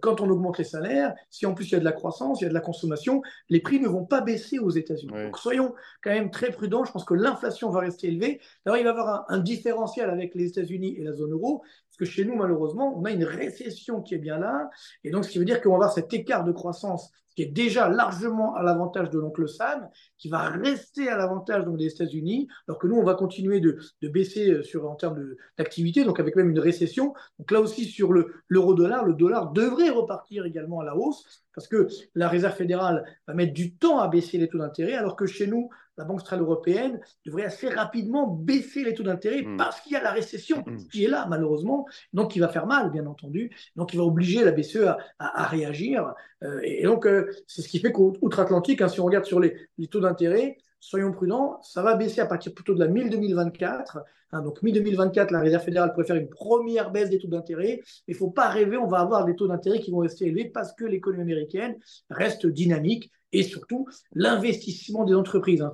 quand 0.01 0.21
on 0.21 0.31
augmente 0.31 0.59
les 0.59 0.65
salaires, 0.65 1.15
si 1.31 1.47
en 1.47 1.55
plus 1.55 1.69
il 1.69 1.73
y 1.73 1.75
a 1.77 1.81
de 1.81 1.85
la 1.85 1.93
croissance, 1.93 2.41
il 2.41 2.45
y 2.45 2.47
a 2.47 2.49
de 2.49 2.55
la 2.55 2.61
consommation, 2.61 3.23
les 3.49 3.61
prix 3.61 3.81
ne 3.81 3.89
vont 3.89 4.05
pas 4.05 4.21
baisser 4.21 4.59
aux 4.59 4.71
États-Unis. 4.71 5.13
Donc 5.13 5.39
soyons 5.39 5.75
quand 6.03 6.11
même 6.11 6.31
très 6.31 6.51
prudents. 6.51 6.85
Je 6.85 6.93
pense 6.93 7.05
que 7.05 7.15
l'inflation 7.15 7.71
va 7.71 7.81
rester 7.81 8.09
élevée. 8.09 8.41
D'ailleurs, 8.65 8.79
il 8.79 8.85
va 8.85 8.91
y 8.91 8.93
avoir 8.93 9.25
un, 9.29 9.39
différentiel 9.39 10.11
avec 10.11 10.35
les 10.35 10.49
États-Unis 10.49 10.97
et 10.99 11.05
la 11.05 11.13
zone 11.13 11.33
euro, 11.33 11.63
parce 11.97 12.11
que 12.11 12.17
chez 12.17 12.25
nous, 12.25 12.35
malheureusement, 12.35 12.93
on 12.99 13.05
a 13.05 13.13
une 13.13 13.25
récession 13.25 14.03
qui 14.03 14.15
est 14.15 14.19
bien 14.19 14.39
là. 14.39 14.69
Et 15.05 15.11
donc, 15.11 15.25
ce 15.25 15.31
qui 15.31 15.39
veut 15.39 15.45
dire 15.45 15.61
qu'on 15.61 15.71
va 15.71 15.77
avoir 15.77 15.93
cet 15.93 16.13
écart 16.13 16.43
de 16.43 16.51
croissance 16.51 17.13
qui 17.35 17.43
est 17.43 17.47
déjà 17.47 17.89
largement 17.89 18.55
à 18.55 18.63
l'avantage 18.63 19.11
de 19.11 19.19
l'oncle 19.19 19.49
Sam, 19.49 19.89
qui 20.19 20.29
va 20.29 20.49
rester 20.49 21.09
à 21.09 21.17
l'avantage 21.17 21.65
des 21.65 21.87
États-Unis, 21.87 22.49
alors 22.69 22.79
que 22.79 22.87
nous, 22.87 22.97
on 22.97 23.05
va 23.05 23.15
continuer 23.15 23.61
de, 23.61 23.79
baisser 24.03 24.51
euh, 24.51 24.87
en 24.87 24.95
termes 24.95 25.35
d'activité, 25.59 26.05
donc 26.05 26.21
avec 26.21 26.37
même 26.37 26.51
une 26.51 26.61
récession. 26.61 27.15
Donc 27.39 27.51
là 27.51 27.61
aussi, 27.61 27.87
sur 27.87 28.13
l'euro-dollar, 28.49 29.05
le 29.05 29.15
dollar 29.15 29.53
devrait 29.53 29.91
repartir 29.91 30.47
également 30.47 30.81
à 30.81 30.85
la 30.85 30.97
hausse, 30.97 31.45
parce 31.55 31.67
que 31.67 31.89
la 32.15 32.29
Réserve 32.29 32.55
fédérale 32.55 33.05
va 33.27 33.35
mettre 33.35 33.53
du 33.53 33.75
temps 33.75 33.99
à 33.99 34.09
baisser 34.09 34.39
les 34.39 34.49
taux 34.49 34.59
d'intérêt, 34.59 34.95
alors 34.95 35.17
que 35.17 35.27
chez 35.27 35.47
nous, 35.47 35.71
la 35.97 36.05
Banque 36.05 36.21
centrale 36.21 36.41
européenne 36.41 37.01
devrait 37.25 37.45
assez 37.45 37.69
rapidement 37.69 38.27
baisser 38.27 38.85
les 38.85 38.95
taux 38.95 39.03
d'intérêt 39.03 39.43
hmm. 39.43 39.57
parce 39.57 39.81
qu'il 39.81 39.93
y 39.93 39.97
a 39.97 40.03
la 40.03 40.13
récession 40.13 40.65
hmm. 40.67 40.89
qui 40.91 41.05
est 41.05 41.09
là, 41.09 41.27
malheureusement, 41.29 41.87
donc 42.13 42.33
qui 42.33 42.41
va 42.41 42.49
faire 42.49 42.67
mal, 42.67 42.91
bien 42.91 43.07
entendu, 43.07 43.51
donc 43.77 43.93
il 43.93 43.99
va 43.99 44.05
obliger 44.05 44.45
la 44.45 44.53
BCE 44.53 44.97
à, 45.19 45.47
réagir. 45.47 46.15
Euh, 46.43 46.61
et, 46.63 46.85
donc, 46.85 47.07
euh, 47.07 47.31
c'est 47.47 47.63
ce 47.63 47.69
qui 47.69 47.79
fait 47.79 47.93
qu'outre-Atlantique, 47.93 48.83
hein, 48.83 48.89
si 48.89 49.01
on 49.01 49.05
regarde 49.05 49.25
sur 49.25 49.41
les, 49.41 49.57
les 49.79 49.87
taux 49.87 50.01
d'intérêt, 50.01 50.59
soyons 50.85 51.13
prudents, 51.13 51.59
ça 51.63 51.83
va 51.83 51.95
baisser 51.95 52.21
à 52.21 52.27
partir 52.27 52.53
plutôt 52.53 52.75
de 52.75 52.81
la 52.81 52.89
mi-2024. 52.89 54.03
Hein, 54.33 54.43
donc 54.43 54.63
mi-2024, 54.63 55.33
la 55.33 55.41
Réserve 55.41 55.65
fédérale 55.65 55.95
préfère 55.95 56.17
une 56.17 56.29
première 56.29 56.91
baisse 56.91 57.09
des 57.09 57.19
taux 57.19 57.29
d'intérêt. 57.29 57.81
Il 58.07 58.13
ne 58.13 58.19
faut 58.19 58.31
pas 58.31 58.51
rêver, 58.51 58.77
on 58.77 58.87
va 58.87 58.99
avoir 58.99 59.25
des 59.25 59.35
taux 59.35 59.49
d'intérêt 59.49 59.81
qui 59.81 59.91
vont 59.91 59.99
rester 59.99 60.27
élevés 60.27 60.45
parce 60.45 60.75
que 60.75 60.85
l'économie 60.85 61.23
américaine 61.23 61.77
reste 62.11 62.47
dynamique 62.47 63.11
et 63.33 63.43
surtout 63.43 63.89
l'investissement 64.13 65.05
des 65.05 65.15
entreprises. 65.15 65.63
Hein. 65.63 65.73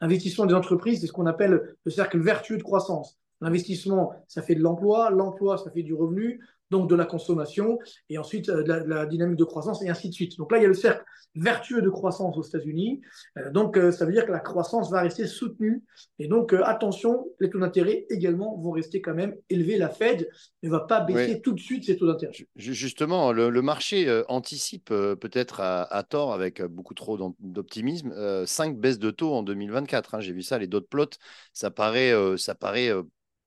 L'investissement 0.00 0.46
des 0.46 0.54
entreprises, 0.54 1.00
c'est 1.00 1.08
ce 1.08 1.12
qu'on 1.12 1.26
appelle 1.26 1.74
le 1.82 1.90
cercle 1.90 2.20
vertueux 2.20 2.56
de 2.56 2.62
croissance. 2.62 3.18
L'investissement, 3.40 4.12
ça 4.28 4.40
fait 4.40 4.54
de 4.54 4.62
l'emploi, 4.62 5.10
l'emploi, 5.10 5.58
ça 5.58 5.70
fait 5.72 5.82
du 5.82 5.94
revenu, 5.94 6.40
donc 6.70 6.88
de 6.88 6.94
la 6.94 7.04
consommation, 7.04 7.78
et 8.08 8.18
ensuite 8.18 8.48
euh, 8.48 8.62
de 8.62 8.88
la, 8.88 9.06
dynamique 9.06 9.38
de 9.38 9.44
croissance, 9.44 9.82
et 9.82 9.88
ainsi 9.88 10.08
de 10.08 10.14
suite. 10.14 10.36
Donc 10.38 10.50
là, 10.52 10.58
il 10.58 10.62
y 10.62 10.64
a 10.64 10.68
le 10.68 10.74
cercle 10.74 11.04
vertueux 11.34 11.82
de 11.82 11.90
croissance 11.90 12.36
aux 12.36 12.42
États-Unis. 12.42 13.00
Euh, 13.38 13.50
donc 13.50 13.76
euh, 13.76 13.90
ça 13.90 14.06
veut 14.06 14.12
dire 14.12 14.24
que 14.24 14.32
la 14.32 14.40
croissance 14.40 14.90
va 14.90 15.02
rester 15.02 15.26
soutenue. 15.26 15.82
Et 16.18 16.28
donc 16.28 16.52
attention, 16.52 17.26
les 17.40 17.50
taux 17.50 17.58
d'intérêt 17.58 18.06
également 18.08 18.56
vont 18.58 18.70
rester 18.70 19.00
quand 19.00 19.14
même 19.14 19.34
élevés. 19.50 19.76
La 19.78 19.88
Fed 19.88 20.28
ne 20.62 20.70
va 20.70 20.80
pas 20.80 21.00
baisser 21.00 21.40
tout 21.40 21.52
de 21.52 21.60
suite 21.60 21.84
ses 21.84 21.96
taux 21.96 22.06
d'intérêt. 22.06 22.32
Justement, 22.56 23.32
le, 23.32 23.62
marché 23.62 24.22
anticipe 24.28 24.90
peut-être 24.90 25.60
à, 25.60 26.02
tort, 26.08 26.32
avec 26.32 26.62
beaucoup 26.62 26.94
trop 26.94 27.34
d'optimisme, 27.40 28.14
cinq 28.46 28.78
baisses 28.78 28.98
de 28.98 29.10
taux 29.10 29.32
en 29.32 29.42
2024. 29.42 30.14
Hein. 30.14 30.20
J'ai 30.20 30.32
vu 30.32 30.42
ça, 30.42 30.58
les 30.58 30.66
dot 30.68 30.86
plots, 30.88 31.06
ça 31.52 31.70
paraît, 31.70 32.12
ça 32.36 32.54
paraît 32.54 32.92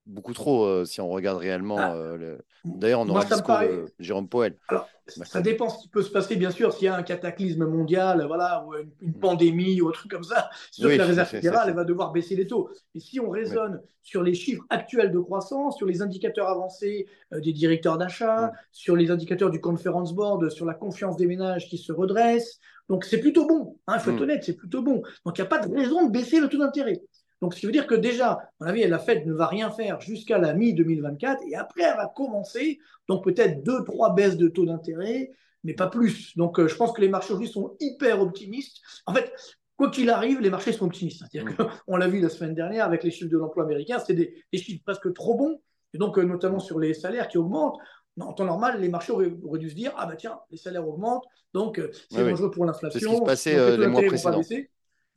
beaucoup 0.07 0.33
trop 0.33 0.65
euh, 0.65 0.86
si 0.86 1.01
on 1.01 1.09
regarde 1.09 1.38
réellement. 1.38 1.77
Ah. 1.80 1.95
Euh, 1.95 2.38
d'ailleurs, 2.65 3.01
on 3.01 3.09
aura 3.09 3.25
disco, 3.25 3.51
euh, 3.51 3.86
Jérôme 4.00 4.27
Poel. 4.27 4.57
Alors, 4.69 4.88
ça 5.06 5.42
dépend 5.42 5.69
ce 5.69 5.83
qui 5.83 5.89
peut 5.89 6.01
se 6.01 6.09
passer, 6.09 6.36
bien 6.36 6.51
sûr, 6.51 6.74
s'il 6.74 6.86
y 6.86 6.88
a 6.88 6.95
un 6.95 7.04
cataclysme 7.04 7.65
mondial, 7.65 8.25
voilà, 8.25 8.65
ou 8.65 8.75
une, 8.75 8.89
mm. 9.01 9.19
pandémie 9.19 9.81
ou 9.81 9.89
un 9.89 9.92
truc 9.92 10.12
comme 10.12 10.24
ça, 10.24 10.50
sûr 10.71 10.89
que 10.89 10.95
la 10.95 11.06
réserve 11.06 11.27
fédérale 11.27 11.74
va 11.74 11.83
devoir 11.83 12.12
baisser 12.12 12.36
les 12.36 12.48
taux. 12.48 12.69
Et 12.95 13.00
si 13.00 13.19
on 13.19 13.30
raisonne 13.30 13.81
sur 14.01 14.24
les 14.24 14.33
chiffres 14.33 14.63
actuels 14.69 15.12
de 15.12 15.19
croissance, 15.19 15.77
sur 15.77 15.86
les 15.86 16.01
indicateurs 16.01 16.48
avancés 16.48 17.07
des 17.31 17.54
directeurs 17.54 17.98
d'achat, 17.98 18.48
mm. 18.48 18.51
sur 18.71 18.95
les 18.95 19.12
indicateurs 19.12 19.50
du 19.50 19.62
conference 19.62 20.13
board, 20.13 20.50
sur 20.50 20.65
la 20.65 20.74
confiance 20.74 21.18
des 21.18 21.27
ménages 21.27 21.68
qui 21.69 21.77
se 21.77 21.92
redresse, 21.92 22.59
donc 22.89 23.04
c'est 23.04 23.19
plutôt 23.19 23.45
bon, 23.45 23.75
il 23.88 23.94
hein, 23.94 24.00
faut 24.00 24.12
être 24.12 24.19
mm. 24.19 24.24
honnête, 24.24 24.44
c'est 24.44 24.56
plutôt 24.56 24.81
bon. 24.81 25.01
Donc 25.25 25.38
il 25.38 25.42
n'y 25.42 25.48
a 25.48 25.50
pas 25.50 25.59
de 25.59 25.74
raison 25.74 26.06
de 26.06 26.12
baisser 26.12 26.39
le 26.39 26.48
taux 26.48 26.57
d'intérêt. 26.57 27.01
Donc, 27.42 27.54
ce 27.54 27.60
qui 27.60 27.66
veut 27.66 27.72
dire 27.72 27.88
que 27.88 27.95
déjà, 27.95 28.31
à 28.31 28.50
mon 28.60 28.68
avis, 28.68 28.88
la 28.88 29.00
Fed 29.00 29.25
ne 29.28 29.34
va 29.34 29.48
rien 29.48 29.69
faire 29.69 30.01
jusqu'à 30.01 30.38
la 30.38 30.54
mi-2024 30.54 31.48
et 31.48 31.56
après, 31.56 31.84
elle 31.84 31.98
va 31.98 32.07
commencer, 32.07 32.80
donc 33.07 33.24
peut-être 33.24 33.63
deux, 33.63 33.84
trois 33.84 34.13
baisses 34.13 34.38
de 34.38 34.48
taux 34.48 34.66
d'intérêt, 34.66 35.31
mais 35.64 35.73
pas 35.73 35.88
plus. 35.88 36.35
Donc, 36.35 36.59
euh, 36.59 36.68
je 36.68 36.76
pense 36.76 36.94
que 36.94 37.02
les 37.02 37.09
marchés 37.09 37.33
aujourd'hui 37.33 37.52
sont 37.52 37.76
hyper 37.80 38.21
optimistes. 38.21 38.78
En 39.06 39.14
fait, 39.14 39.31
quoi 39.76 39.92
qu'il 39.92 40.09
arrive, 40.09 40.40
les 40.40 40.50
marchés 40.50 40.71
sont 40.71 40.85
optimistes. 40.85 41.19
C'est-à-dire 41.19 41.52
mm. 41.52 41.68
qu'on 41.85 41.97
l'a 41.97 42.07
vu 42.07 42.19
la 42.19 42.30
semaine 42.30 42.56
dernière 42.56 42.85
avec 42.85 43.04
les 43.04 43.11
chiffres 43.11 43.30
de 43.30 43.38
l'emploi 43.38 43.66
américain, 43.66 44.00
c'était 44.00 44.33
des, 44.52 44.57
chiffres 44.57 44.81
presque 44.83 45.14
trop 45.14 45.35
bons, 45.35 45.59
et 45.94 46.00
donc 46.00 46.18
euh, 46.18 46.23
notamment 46.23 46.59
sur 46.59 46.80
les 46.80 46.94
salaires 46.94 47.28
qui 47.28 47.38
augmentent. 47.38 47.78
En 48.19 48.33
temps 48.33 48.45
normal, 48.45 48.81
les 48.81 48.90
marchés 48.90 49.11
auraient, 49.11 49.59
dû 49.59 49.69
se 49.69 49.76
dire 49.76 49.94
ah 49.95 50.07
bah 50.07 50.16
tiens, 50.16 50.40
les 50.50 50.57
salaires 50.57 50.88
augmentent, 50.88 51.26
donc 51.54 51.78
euh, 51.78 51.92
c'est 52.09 52.28
dangereux 52.28 52.50
pour 52.50 52.66
l'inflation. 52.66 53.00
C'est 53.00 53.06
ce 53.06 53.11
qui 53.11 53.18
se 53.18 53.23
passait 53.23 53.78
les 53.78 53.85
mois 53.85 54.02
précédents. 54.02 54.42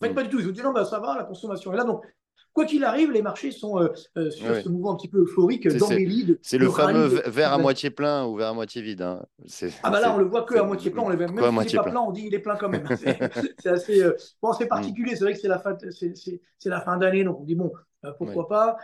En 0.01 0.07
fait, 0.07 0.15
pas 0.15 0.23
du 0.23 0.29
tout. 0.29 0.41
Ils 0.41 0.49
ont 0.49 0.53
dit 0.53 0.63
non, 0.63 0.73
bah, 0.73 0.85
ça 0.85 0.99
va, 0.99 1.17
la 1.17 1.25
consommation 1.25 1.73
est 1.73 1.77
là. 1.77 1.85
Donc, 1.85 2.05
quoi 2.53 2.65
qu'il 2.65 2.85
arrive, 2.85 3.11
les 3.13 3.23
marchés 3.23 3.51
sont 3.51 3.79
euh, 3.79 3.89
euh, 4.17 4.31
sur 4.31 4.55
ce 4.55 4.69
mouvement 4.69 4.93
un 4.93 4.97
petit 4.97 5.09
peu 5.09 5.21
euphorique 5.21 5.69
d'embellie. 5.69 6.37
C'est 6.43 6.59
le 6.59 6.71
fameux 6.71 7.23
verre 7.27 7.53
à 7.53 7.59
moitié 7.59 7.91
plein 7.91 8.27
ou 8.27 8.37
verre 8.37 8.49
à 8.49 8.55
moitié 8.55 8.83
vide. 8.83 9.03
Hein. 9.03 9.23
Ah 9.83 9.91
bah 9.91 10.01
là, 10.01 10.15
on 10.15 10.19
le 10.19 10.25
voit 10.25 10.43
que 10.43 10.57
à 10.57 10.65
moitié 10.65 10.91
plein. 10.91 11.03
On 11.03 11.09
même 11.09 11.19
même 11.19 11.61
si 11.67 11.77
n'est 11.77 11.83
pas 11.83 11.91
plein, 11.91 12.01
on 12.01 12.13
dit 12.13 12.25
il 12.27 12.35
est 12.35 12.41
plein 12.41 12.57
quand 12.57 12.69
même. 12.69 12.85
c'est 13.59 13.69
assez 13.69 14.03
euh, 14.03 14.17
bon, 14.43 14.53
c'est 14.53 14.67
particulier. 14.67 15.17
C'est 15.17 15.25
vrai 15.25 15.35
que 15.35 15.41
c'est 15.41 15.49
la 15.49 15.59
fin, 15.59 15.77
c'est 15.91 16.69
la 16.69 16.81
fin 16.81 16.97
d'année, 16.97 17.25
donc 17.25 17.41
on 17.41 17.45
dit 17.45 17.55
bon, 17.55 17.73
pourquoi 18.19 18.49
pas 18.49 18.77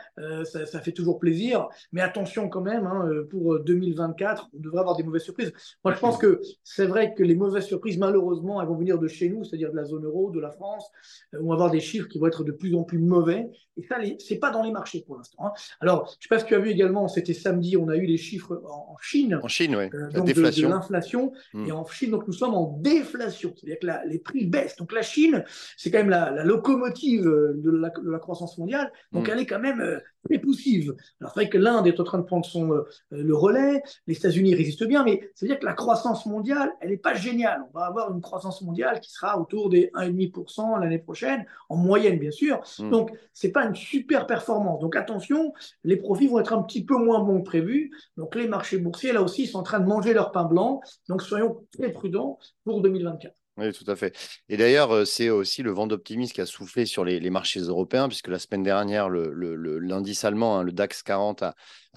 ça, 0.44 0.66
ça, 0.66 0.80
fait 0.80 0.92
toujours 0.92 1.18
plaisir. 1.18 1.68
Mais 1.92 2.00
attention 2.00 2.48
quand 2.48 2.60
même, 2.60 2.86
hein, 2.86 3.08
pour 3.30 3.58
2024, 3.60 4.50
on 4.54 4.60
devrait 4.60 4.80
avoir 4.80 4.96
des 4.96 5.02
mauvaises 5.02 5.22
surprises. 5.22 5.52
Moi, 5.84 5.94
je 5.94 6.00
pense 6.00 6.18
que 6.18 6.40
c'est 6.64 6.86
vrai 6.86 7.14
que 7.14 7.22
les 7.22 7.34
mauvaises 7.34 7.64
surprises, 7.64 7.98
malheureusement, 7.98 8.60
elles 8.60 8.68
vont 8.68 8.76
venir 8.76 8.98
de 8.98 9.08
chez 9.08 9.28
nous, 9.28 9.44
c'est-à-dire 9.44 9.70
de 9.70 9.76
la 9.76 9.84
zone 9.84 10.04
euro, 10.04 10.30
de 10.30 10.40
la 10.40 10.50
France. 10.50 10.90
on 11.32 11.48
va 11.48 11.54
avoir 11.54 11.70
des 11.70 11.80
chiffres 11.80 12.08
qui 12.08 12.18
vont 12.18 12.26
être 12.26 12.44
de 12.44 12.52
plus 12.52 12.74
en 12.74 12.82
plus 12.82 12.98
mauvais. 12.98 13.48
Et 13.76 13.82
ça, 13.82 13.96
c'est 14.18 14.38
pas 14.38 14.50
dans 14.50 14.62
les 14.62 14.70
marchés 14.70 15.02
pour 15.06 15.16
l'instant. 15.16 15.46
Hein. 15.46 15.52
Alors, 15.80 16.06
je 16.06 16.16
ne 16.16 16.22
sais 16.22 16.28
pas 16.28 16.38
si 16.38 16.46
tu 16.46 16.54
as 16.54 16.58
vu 16.58 16.70
également, 16.70 17.08
c'était 17.08 17.34
samedi, 17.34 17.76
on 17.76 17.88
a 17.88 17.96
eu 17.96 18.06
les 18.06 18.16
chiffres 18.16 18.62
en, 18.64 18.96
Chine. 19.00 19.38
En 19.42 19.48
Chine, 19.48 19.76
oui. 19.76 19.90
la 20.12 20.20
déflation. 20.20 20.68
De, 20.68 20.74
l'inflation. 20.74 21.32
Hmm. 21.52 21.66
Et 21.66 21.72
en 21.72 21.86
Chine, 21.86 22.10
donc 22.10 22.26
nous 22.26 22.32
sommes 22.32 22.54
en 22.54 22.78
déflation. 22.80 23.52
C'est-à-dire 23.56 23.78
que 23.80 24.08
les 24.08 24.18
prix 24.18 24.46
baissent. 24.46 24.76
Donc 24.76 24.92
la 24.92 25.02
Chine, 25.02 25.44
c'est 25.76 25.90
quand 25.90 25.98
même 25.98 26.10
la, 26.10 26.44
locomotive 26.44 27.24
de 27.24 27.70
la, 27.70 28.18
croissance 28.18 28.56
mondiale. 28.58 28.90
Donc 29.12 29.28
hmm. 29.28 29.30
elle 29.32 29.40
est 29.40 29.46
quand 29.46 29.58
même 29.58 29.80
euh, 29.80 29.98
très 30.24 30.38
poussive. 30.38 30.94
Alors 31.20 31.32
c'est 31.32 31.40
vrai 31.40 31.48
que 31.48 31.58
l'Inde 31.58 31.86
est 31.86 32.00
en 32.00 32.04
train 32.04 32.18
de 32.18 32.24
prendre 32.24 32.44
son, 32.44 32.72
euh, 32.72 32.84
le 33.10 33.34
relais. 33.34 33.82
Les 34.06 34.16
États-Unis 34.16 34.54
résistent 34.54 34.86
bien, 34.86 35.04
mais 35.04 35.30
c'est 35.34 35.46
à 35.46 35.48
dire 35.48 35.58
que 35.58 35.64
la 35.64 35.74
croissance 35.74 36.26
mondiale, 36.26 36.72
elle 36.80 36.90
n'est 36.90 36.96
pas 36.96 37.14
géniale. 37.14 37.62
On 37.72 37.78
va 37.78 37.86
avoir 37.86 38.12
une 38.12 38.20
croissance 38.20 38.62
mondiale 38.62 39.00
qui 39.00 39.10
sera 39.10 39.38
autour 39.40 39.68
des 39.68 39.90
1,5% 39.94 40.80
l'année 40.80 40.98
prochaine, 40.98 41.44
en 41.68 41.76
moyenne 41.76 42.18
bien 42.18 42.30
sûr. 42.30 42.60
Hmm. 42.78 42.90
Donc 42.90 43.10
c'est 43.32 43.52
pas 43.52 43.64
une 43.64 43.74
super 43.74 44.26
performance. 44.26 44.80
Donc 44.80 44.96
attention, 44.96 45.52
les 45.84 45.96
profits 45.96 46.28
vont 46.28 46.40
être 46.40 46.52
un 46.52 46.62
petit 46.62 46.84
peu 46.84 46.96
moins 46.96 47.20
bons 47.20 47.40
que 47.40 47.46
prévu. 47.46 47.90
Donc 48.16 48.34
les 48.34 48.48
marchés 48.48 48.78
boursiers, 48.78 49.12
là 49.12 49.22
aussi, 49.22 49.46
sont 49.46 49.58
en 49.58 49.62
train 49.62 49.80
de 49.80 49.86
manger 49.86 50.12
leur 50.14 50.32
pain 50.32 50.44
blanc. 50.44 50.80
Donc 51.08 51.22
soyons 51.22 51.64
très 51.72 51.92
prudents 51.92 52.38
pour 52.64 52.82
2024. 52.82 53.34
Oui, 53.58 53.72
tout 53.72 53.90
à 53.90 53.96
fait. 53.96 54.14
Et 54.50 54.58
d'ailleurs, 54.58 54.92
euh, 54.92 55.04
c'est 55.06 55.30
aussi 55.30 55.62
le 55.62 55.70
vent 55.70 55.86
d'optimisme 55.86 56.34
qui 56.34 56.42
a 56.42 56.46
soufflé 56.46 56.84
sur 56.84 57.06
les, 57.06 57.30
marchés 57.30 57.60
européens, 57.60 58.06
puisque 58.06 58.28
la 58.28 58.38
semaine 58.38 58.62
dernière, 58.62 59.08
l'indice 59.08 60.22
le, 60.24 60.26
allemand, 60.26 60.58
hein, 60.58 60.62
le 60.62 60.72
DAX 60.72 61.02
40, 61.02 61.42
a, 61.42 61.54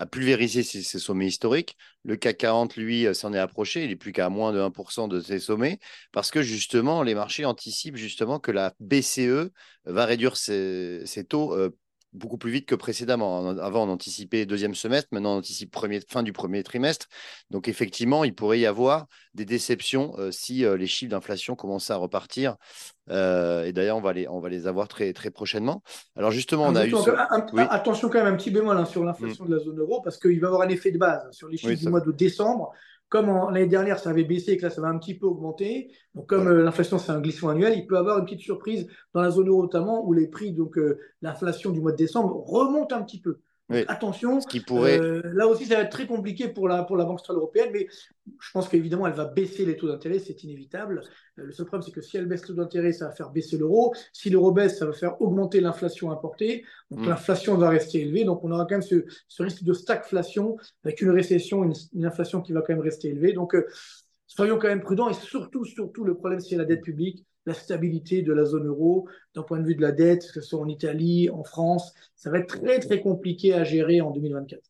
pulvérisé 0.09 0.63
ses, 0.63 0.81
sommets 0.99 1.27
historiques. 1.27 1.75
Le 2.05 2.15
CAC 2.15 2.37
40, 2.37 2.77
lui, 2.77 3.05
euh, 3.05 3.13
s'en 3.13 3.33
est 3.33 3.39
approché. 3.39 3.83
Il 3.83 3.89
n'est 3.89 3.97
plus 3.97 4.13
qu'à 4.13 4.29
moins 4.29 4.53
de 4.53 4.59
1% 4.61 5.09
de 5.09 5.19
ses 5.19 5.39
sommets, 5.39 5.79
parce 6.13 6.31
que 6.31 6.41
justement, 6.41 7.03
les 7.03 7.13
marchés 7.13 7.43
anticipent 7.43 7.97
justement 7.97 8.39
que 8.39 8.51
la 8.51 8.73
BCE 8.79 9.51
va 9.83 10.05
réduire 10.05 10.37
ses, 10.37 11.03
taux 11.27 11.53
euh, 11.53 11.75
beaucoup 12.13 12.37
plus 12.37 12.51
vite 12.51 12.65
que 12.65 12.75
précédemment. 12.75 13.49
Avant, 13.59 13.87
on 13.87 13.91
anticipait 13.91 14.45
deuxième 14.45 14.75
semestre, 14.75 15.09
maintenant, 15.11 15.35
on 15.35 15.37
anticipe 15.37 15.71
premier, 15.71 15.99
fin 16.07 16.23
du 16.23 16.33
premier 16.33 16.63
trimestre. 16.63 17.07
Donc, 17.49 17.67
effectivement, 17.67 18.23
il 18.23 18.33
pourrait 18.33 18.59
y 18.59 18.65
avoir 18.65 19.07
des 19.33 19.45
déceptions 19.45 20.15
euh, 20.17 20.31
si 20.31 20.65
euh, 20.65 20.75
les 20.75 20.87
chiffres 20.87 21.11
d'inflation 21.11 21.55
commençaient 21.55 21.93
à 21.93 21.97
repartir. 21.97 22.55
Euh, 23.09 23.65
et 23.65 23.73
d'ailleurs, 23.73 23.97
on, 23.97 24.01
va 24.01 24.13
les, 24.13 24.27
on 24.27 24.39
va 24.39 24.49
les 24.49 24.67
avoir 24.67 24.87
très, 24.87 25.13
très 25.13 25.29
prochainement. 25.29 25.83
Alors, 26.15 26.31
justement, 26.31 26.65
on 26.65 26.75
a 26.75 26.87
eu. 26.87 26.93
Attention, 27.57 28.09
quand 28.09 28.23
même, 28.23 28.33
un 28.33 28.37
petit 28.37 28.51
bémol 28.51 28.77
hein, 28.77 28.85
sur 28.85 29.03
l'inflation 29.03 29.45
mm. 29.45 29.49
de 29.49 29.55
la 29.55 29.63
zone 29.63 29.79
euro, 29.79 30.01
parce 30.01 30.17
qu'il 30.17 30.39
va 30.39 30.45
y 30.45 30.47
avoir 30.47 30.61
un 30.61 30.69
effet 30.69 30.91
de 30.91 30.97
base 30.97 31.29
sur 31.31 31.47
les 31.47 31.57
chiffres 31.57 31.73
du 31.73 31.89
mois 31.89 32.01
de 32.01 32.11
décembre. 32.11 32.73
Comme 33.09 33.27
l'année 33.51 33.67
dernière, 33.67 33.97
ça 33.99 34.11
avait 34.11 34.23
baissé 34.23 34.51
et 34.51 34.57
que 34.57 34.63
là, 34.63 34.69
ça 34.69 34.81
va 34.81 34.87
un 34.87 34.97
petit 34.99 35.17
peu 35.17 35.25
augmenter. 35.25 35.91
Donc, 36.13 36.27
comme 36.27 36.47
euh, 36.47 36.63
l'inflation, 36.63 36.99
c'est 36.99 37.11
un 37.11 37.19
glissement 37.19 37.49
annuel, 37.49 37.73
il 37.75 37.87
peut 37.87 37.95
y 37.95 37.97
avoir 37.97 38.19
une 38.19 38.25
petite 38.25 38.41
surprise 38.41 38.87
dans 39.13 39.21
la 39.21 39.31
zone 39.31 39.47
euro 39.47 39.63
notamment, 39.63 40.05
où 40.05 40.13
les 40.13 40.27
prix, 40.27 40.53
donc 40.53 40.77
euh, 40.77 40.99
l'inflation 41.23 41.71
du 41.71 41.81
mois 41.81 41.91
de 41.91 41.97
décembre, 41.97 42.35
remonte 42.45 42.93
un 42.93 43.01
petit 43.01 43.19
peu. 43.19 43.39
Attention, 43.87 44.39
qui 44.39 44.61
pourrait... 44.61 44.99
Euh, 44.99 45.21
là 45.33 45.47
aussi, 45.47 45.65
ça 45.65 45.75
va 45.75 45.81
être 45.81 45.91
très 45.91 46.07
compliqué 46.07 46.47
pour 46.47 46.67
la, 46.67 46.83
pour 46.83 46.97
la 46.97 47.05
Banque 47.05 47.19
centrale 47.19 47.37
européenne, 47.37 47.69
mais 47.71 47.87
je 48.39 48.51
pense 48.51 48.67
qu'évidemment, 48.67 49.05
elle 49.05 49.13
va 49.13 49.25
baisser 49.25 49.65
les 49.65 49.77
taux 49.77 49.87
d'intérêt, 49.87 50.17
c'est 50.17 50.43
inévitable. 50.43 51.03
Euh, 51.37 51.45
le 51.45 51.51
seul 51.51 51.67
problème, 51.67 51.83
c'est 51.83 51.91
que 51.91 52.01
si 52.01 52.17
elle 52.17 52.25
baisse 52.25 52.41
les 52.41 52.47
taux 52.47 52.53
d'intérêt, 52.53 52.93
ça 52.93 53.07
va 53.07 53.11
faire 53.11 53.29
baisser 53.29 53.57
l'euro. 53.57 53.93
Si 54.11 54.29
l'euro 54.29 54.51
baisse, 54.51 54.79
ça 54.79 54.85
va 54.87 54.93
faire 54.93 55.21
augmenter 55.21 55.61
l'inflation 55.61 56.11
importée. 56.11 56.63
Donc 56.89 57.01
mm. 57.01 57.09
l'inflation 57.09 57.57
va 57.57 57.69
rester 57.69 58.01
élevée. 58.01 58.23
Donc 58.23 58.43
on 58.43 58.51
aura 58.51 58.63
quand 58.63 58.75
même 58.75 58.81
ce, 58.81 59.05
ce 59.27 59.43
risque 59.43 59.63
de 59.63 59.73
stagflation 59.73 60.57
avec 60.83 61.01
une 61.01 61.11
récession, 61.11 61.63
une, 61.63 62.05
inflation 62.05 62.41
qui 62.41 62.53
va 62.53 62.61
quand 62.61 62.73
même 62.73 62.81
rester 62.81 63.09
élevée. 63.09 63.33
Donc 63.33 63.53
euh, 63.53 63.67
soyons 64.25 64.57
quand 64.57 64.67
même 64.67 64.81
prudents 64.81 65.09
et 65.09 65.13
surtout, 65.13 65.63
surtout, 65.65 66.03
le 66.03 66.15
problème, 66.15 66.39
c'est 66.39 66.55
la 66.55 66.65
dette 66.65 66.81
publique 66.81 67.25
la 67.49 67.55
stabilité 67.55 68.21
de 68.21 68.31
la 68.31 68.45
zone 68.45 68.67
euro 68.67 69.07
d'un 69.35 69.43
point 69.43 69.59
de 69.59 69.65
vue 69.65 69.75
de 69.75 69.81
la 69.81 69.91
dette, 69.91 70.27
que 70.27 70.33
ce 70.33 70.41
soit 70.41 70.59
en 70.59 70.67
Italie, 70.67 71.29
en 71.29 71.43
France. 71.43 71.93
Ça 72.15 72.29
va 72.29 72.39
être 72.39 72.59
très, 72.61 72.79
très 72.79 73.01
compliqué 73.01 73.53
à 73.53 73.63
gérer 73.63 74.01
en 74.01 74.11
2024. 74.11 74.68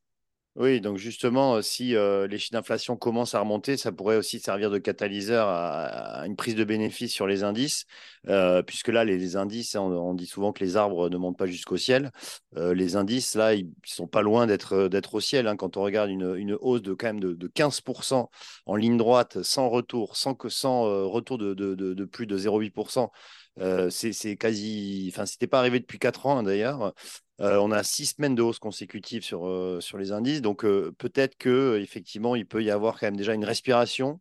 Oui, 0.60 0.82
donc 0.82 0.98
justement, 0.98 1.56
euh, 1.56 1.62
si 1.62 1.96
euh, 1.96 2.28
les 2.28 2.38
chiffres 2.38 2.52
d'inflation 2.52 2.98
commencent 2.98 3.34
à 3.34 3.40
remonter, 3.40 3.78
ça 3.78 3.94
pourrait 3.94 4.18
aussi 4.18 4.42
servir 4.42 4.70
de 4.70 4.78
catalyseur 4.78 5.48
à, 5.48 6.26
une 6.28 6.36
prise 6.36 6.54
de 6.56 6.66
bénéfices 6.66 7.14
sur 7.14 7.28
les 7.28 7.44
indices, 7.44 7.86
euh, 8.28 8.62
puisque 8.62 8.90
là, 8.90 9.06
les, 9.06 9.38
indices, 9.38 9.76
hein, 9.76 9.82
on, 9.84 10.14
dit 10.14 10.26
souvent 10.26 10.52
que 10.52 10.62
les 10.62 10.76
arbres 10.76 11.08
ne 11.10 11.16
montent 11.16 11.38
pas 11.38 11.46
jusqu'au 11.46 11.78
ciel. 11.78 12.12
les 12.58 12.98
indices, 12.98 13.36
là, 13.36 13.54
ils, 13.54 13.70
sont 13.86 14.08
pas 14.08 14.22
loin 14.22 14.48
d'être 14.48 15.14
au 15.14 15.22
ciel. 15.22 15.48
Hein. 15.48 15.56
quand 15.56 15.78
on 15.78 15.82
regarde 15.82 16.10
une, 16.10 16.58
hausse 16.60 16.82
de 16.82 16.94
quand 16.94 17.08
même 17.08 17.22
de, 17.22 17.48
15% 17.48 18.28
en 18.66 18.76
ligne 18.76 18.98
droite, 18.98 19.42
sans 19.44 19.70
retour, 19.70 20.18
sans, 20.18 20.36
que, 20.36 20.50
sans 20.50 20.84
retour 21.10 21.38
de, 21.38 21.54
de, 21.54 22.06
plus 22.06 22.28
de 22.28 22.38
0,8%. 22.38 23.10
C'est 23.90 24.38
quasi, 24.38 25.10
enfin, 25.14 25.26
c'était 25.26 25.48
pas 25.48 25.60
arrivé 25.60 25.80
depuis 25.80 26.00
4 26.00 26.26
ans 26.26 26.40
hein, 26.40 26.44
d'ailleurs. 26.44 26.94
Euh, 27.42 27.58
on 27.58 27.72
a 27.72 27.84
six 27.84 28.08
semaines 28.08 28.36
de 28.36 28.42
hausse 28.42 28.60
consécutive 28.60 29.24
sur, 29.24 29.48
euh, 29.48 29.80
sur 29.80 29.98
les 29.98 30.12
indices. 30.12 30.42
Donc, 30.42 30.66
euh, 30.66 30.94
peut-être 30.98 31.38
que 31.38 31.80
effectivement, 31.82 32.36
il 32.36 32.46
peut 32.46 32.64
y 32.64 32.72
avoir 32.72 33.00
quand 33.00 33.08
même 33.08 33.16
déjà 33.16 33.34
une 33.34 33.46
respiration 33.46 34.20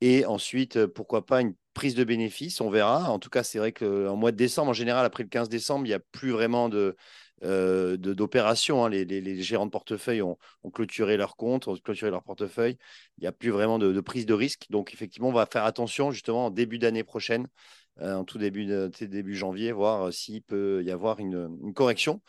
et 0.00 0.26
ensuite, 0.26 0.86
pourquoi 0.86 1.26
pas 1.26 1.42
une 1.42 1.54
prise 1.74 1.94
de 1.94 2.04
bénéfice. 2.04 2.60
On 2.60 2.70
verra. 2.70 3.10
En 3.10 3.18
tout 3.18 3.30
cas, 3.30 3.42
c'est 3.42 3.58
vrai 3.58 3.72
qu'en 3.72 4.16
mois 4.16 4.32
de 4.32 4.36
décembre, 4.36 4.70
en 4.70 4.74
général, 4.74 5.06
après 5.06 5.22
le 5.22 5.28
15 5.28 5.48
décembre, 5.48 5.86
il 5.86 5.90
n'y 5.90 5.94
a 5.94 6.00
plus 6.00 6.30
vraiment 6.30 6.68
de. 6.68 6.96
d'opérations. 7.42 8.84
Hein. 8.84 8.90
Les, 8.90 9.42
gérants 9.42 9.66
de 9.66 9.70
portefeuille 9.70 10.22
ont, 10.22 10.38
clôturé 10.72 11.16
leurs 11.16 11.36
comptes, 11.36 11.68
ont 11.68 11.76
clôturé 11.76 12.10
leur 12.10 12.22
portefeuille. 12.22 12.76
Il 13.18 13.22
n'y 13.22 13.26
a 13.26 13.32
plus 13.32 13.50
vraiment 13.50 13.78
de, 13.78 14.00
prise 14.00 14.26
de 14.26 14.34
risque. 14.34 14.66
Donc, 14.70 14.92
effectivement, 14.94 15.28
on 15.28 15.32
va 15.32 15.46
faire 15.46 15.64
attention 15.64 16.10
justement 16.12 16.46
en 16.46 16.50
début 16.50 16.78
d'année 16.78 17.04
prochaine, 17.04 17.46
en 18.00 18.24
tout 18.24 18.38
début, 18.38 18.66
de, 18.66 18.90
début 19.00 19.34
janvier, 19.34 19.72
voir 19.72 20.12
s'il 20.12 20.42
peut 20.42 20.82
y 20.84 20.90
avoir 20.90 21.18
une 21.20 21.72
correction. 21.74 22.20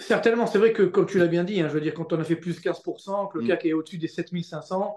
Certainement, 0.00 0.46
c'est 0.46 0.58
vrai 0.58 0.72
que, 0.72 0.82
comme 0.82 1.04
tu 1.04 1.18
l'as 1.18 1.26
bien 1.26 1.44
dit, 1.44 1.60
hein, 1.60 1.68
je 1.68 1.74
veux 1.74 1.80
dire, 1.80 1.92
quand 1.92 2.12
on 2.14 2.18
a 2.18 2.24
fait 2.24 2.36
plus 2.36 2.58
15%, 2.58 3.30
que 3.30 3.38
le 3.38 3.44
mm. 3.44 3.48
CAC 3.48 3.66
est 3.66 3.72
au-dessus 3.74 3.98
des 3.98 4.08
7500, 4.08 4.96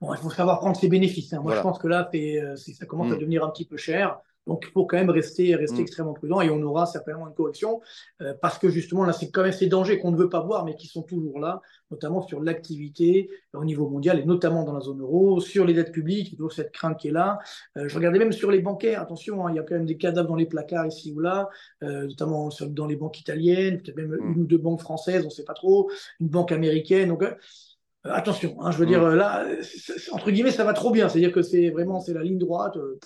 bon, 0.00 0.14
il 0.14 0.18
faut 0.18 0.30
savoir 0.30 0.60
prendre 0.60 0.76
ses 0.76 0.88
bénéfices. 0.88 1.32
Hein. 1.32 1.40
Moi, 1.42 1.56
je 1.56 1.60
pense 1.60 1.78
que 1.80 1.88
là, 1.88 2.08
euh, 2.14 2.56
ça 2.56 2.86
commence 2.86 3.10
à 3.10 3.16
mm. 3.16 3.18
devenir 3.18 3.44
un 3.44 3.50
petit 3.50 3.64
peu 3.64 3.76
cher. 3.76 4.20
Donc, 4.46 4.64
il 4.66 4.72
faut 4.72 4.86
quand 4.86 4.96
même 4.96 5.10
rester, 5.10 5.54
rester 5.54 5.78
mm. 5.78 5.82
extrêmement 5.82 6.14
prudent 6.14 6.40
et 6.40 6.50
on 6.50 6.62
aura 6.62 6.86
certainement 6.86 7.28
une 7.28 7.34
correction 7.34 7.80
euh, 8.22 8.34
parce 8.40 8.58
que 8.58 8.68
justement, 8.68 9.04
là, 9.04 9.12
c'est 9.12 9.30
quand 9.30 9.42
même 9.42 9.52
ces 9.52 9.66
dangers 9.66 9.98
qu'on 9.98 10.10
ne 10.10 10.16
veut 10.16 10.28
pas 10.28 10.40
voir 10.40 10.64
mais 10.64 10.74
qui 10.74 10.86
sont 10.86 11.02
toujours 11.02 11.38
là, 11.38 11.60
notamment 11.90 12.22
sur 12.22 12.42
l'activité 12.42 13.30
au 13.52 13.64
niveau 13.64 13.88
mondial 13.88 14.18
et 14.18 14.24
notamment 14.24 14.64
dans 14.64 14.72
la 14.72 14.80
zone 14.80 15.00
euro, 15.00 15.40
sur 15.40 15.64
les 15.64 15.74
dettes 15.74 15.92
publiques, 15.92 16.28
il 16.28 16.32
y 16.32 16.34
a 16.34 16.36
toujours 16.36 16.52
cette 16.52 16.72
crainte 16.72 16.98
qui 16.98 17.08
est 17.08 17.12
là. 17.12 17.38
Euh, 17.76 17.88
je 17.88 17.94
regardais 17.94 18.18
même 18.18 18.32
sur 18.32 18.50
les 18.50 18.60
bancaires, 18.60 19.02
attention, 19.02 19.46
hein, 19.46 19.50
il 19.52 19.56
y 19.56 19.58
a 19.58 19.62
quand 19.62 19.74
même 19.74 19.86
des 19.86 19.96
cadavres 19.96 20.28
dans 20.28 20.36
les 20.36 20.46
placards 20.46 20.86
ici 20.86 21.12
ou 21.12 21.20
là, 21.20 21.48
euh, 21.82 22.06
notamment 22.06 22.48
dans 22.68 22.86
les 22.86 22.96
banques 22.96 23.20
italiennes, 23.20 23.80
peut-être 23.80 23.96
même 23.96 24.16
mm. 24.16 24.32
une 24.32 24.42
ou 24.42 24.46
deux 24.46 24.58
banques 24.58 24.80
françaises, 24.80 25.22
on 25.22 25.26
ne 25.26 25.30
sait 25.30 25.44
pas 25.44 25.54
trop, 25.54 25.90
une 26.18 26.28
banque 26.28 26.52
américaine. 26.52 27.08
Donc, 27.08 27.24
attention, 28.04 28.56
hein, 28.60 28.70
je 28.70 28.78
veux 28.78 28.86
mm. 28.86 28.88
dire, 28.88 29.08
là, 29.10 29.46
entre 30.12 30.30
guillemets, 30.30 30.50
ça 30.50 30.64
va 30.64 30.72
trop 30.72 30.90
bien. 30.90 31.08
C'est-à-dire 31.08 31.32
que 31.32 31.42
c'est 31.42 31.70
vraiment 31.70 32.00
c'est 32.00 32.14
la 32.14 32.22
ligne 32.22 32.38
droite. 32.38 32.76
Euh, 32.76 32.98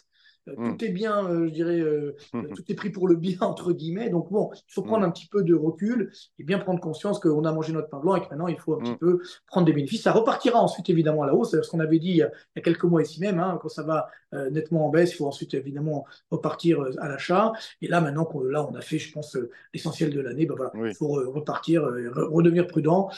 hmm. 0.46 0.76
tout 0.76 0.84
est 0.84 0.90
bien, 0.90 1.26
euh, 1.28 1.46
je 1.46 1.52
dirais, 1.52 1.80
euh, 1.80 2.16
hmm. 2.32 2.54
tout 2.54 2.62
est 2.68 2.74
pris 2.74 2.90
pour 2.90 3.08
le 3.08 3.16
bien, 3.16 3.38
entre 3.40 3.72
guillemets. 3.72 4.10
Donc, 4.10 4.30
bon, 4.30 4.50
il 4.54 4.72
faut 4.72 4.82
prendre 4.82 5.04
hmm. 5.04 5.08
un 5.08 5.10
petit 5.10 5.26
peu 5.26 5.42
de 5.42 5.54
recul 5.54 6.12
et 6.38 6.44
bien 6.44 6.58
prendre 6.58 6.80
conscience 6.80 7.18
qu'on 7.18 7.44
a 7.44 7.52
mangé 7.52 7.72
notre 7.72 7.88
pain 7.88 7.98
blanc 7.98 8.16
et 8.16 8.20
que 8.20 8.28
maintenant, 8.30 8.48
il 8.48 8.58
faut 8.58 8.74
un 8.74 8.78
petit 8.78 8.96
peu 8.96 9.20
prendre 9.46 9.66
des 9.66 9.72
bénéfices. 9.72 10.02
Ça 10.02 10.12
repartira 10.12 10.60
ensuite, 10.60 10.88
évidemment, 10.90 11.22
à 11.22 11.26
la 11.26 11.34
hausse. 11.34 11.52
C'est 11.52 11.62
ce 11.62 11.70
qu'on 11.70 11.80
avait 11.80 11.98
dit 11.98 12.10
il 12.10 12.16
y, 12.16 12.22
a, 12.22 12.30
quelques 12.62 12.84
mois 12.84 13.02
ici 13.02 13.20
même. 13.20 13.38
Hein, 13.38 13.58
quand 13.60 13.68
ça 13.68 13.82
va 13.82 14.08
nettement 14.50 14.86
en 14.86 14.90
baisse, 14.90 15.12
il 15.12 15.16
faut 15.16 15.26
ensuite, 15.26 15.54
évidemment, 15.54 16.04
repartir 16.30 16.84
à 16.98 17.08
l'achat. 17.08 17.52
Et 17.80 17.86
là, 17.86 18.00
maintenant 18.00 18.24
qu'on 18.24 18.42
là, 18.42 18.66
on 18.68 18.74
a 18.74 18.80
fait, 18.80 18.98
je 18.98 19.12
pense, 19.12 19.38
l'essentiel 19.72 20.10
de 20.10 20.20
l'année, 20.20 20.44
ben 20.44 20.56
voilà, 20.56 20.72
il 20.88 20.94
faut 20.94 21.12
repartir, 21.30 21.84
redevenir 21.84 22.66
prudent, 22.66 23.10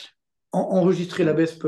enregistrer 0.52 1.24
la 1.24 1.32
baisse 1.32 1.58